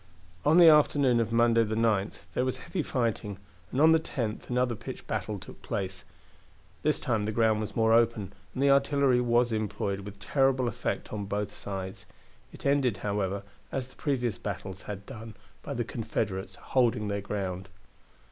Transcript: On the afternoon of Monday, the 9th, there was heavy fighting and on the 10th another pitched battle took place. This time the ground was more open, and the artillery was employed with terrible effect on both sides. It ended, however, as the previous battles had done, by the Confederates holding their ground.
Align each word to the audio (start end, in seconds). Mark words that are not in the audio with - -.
On 0.43 0.57
the 0.57 0.67
afternoon 0.67 1.19
of 1.19 1.31
Monday, 1.31 1.63
the 1.63 1.75
9th, 1.75 2.21
there 2.33 2.43
was 2.43 2.57
heavy 2.57 2.81
fighting 2.81 3.37
and 3.71 3.79
on 3.79 3.91
the 3.91 3.99
10th 3.99 4.49
another 4.49 4.73
pitched 4.73 5.05
battle 5.05 5.37
took 5.37 5.61
place. 5.61 6.05
This 6.81 6.99
time 6.99 7.25
the 7.25 7.31
ground 7.31 7.61
was 7.61 7.75
more 7.75 7.93
open, 7.93 8.33
and 8.55 8.63
the 8.63 8.71
artillery 8.71 9.21
was 9.21 9.51
employed 9.51 9.99
with 9.99 10.17
terrible 10.19 10.67
effect 10.67 11.13
on 11.13 11.25
both 11.25 11.51
sides. 11.51 12.07
It 12.51 12.65
ended, 12.65 12.97
however, 13.05 13.43
as 13.71 13.89
the 13.89 13.95
previous 13.95 14.39
battles 14.39 14.81
had 14.81 15.05
done, 15.05 15.35
by 15.61 15.75
the 15.75 15.85
Confederates 15.85 16.55
holding 16.55 17.07
their 17.07 17.21
ground. 17.21 17.69